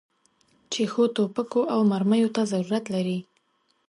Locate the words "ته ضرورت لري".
2.35-3.19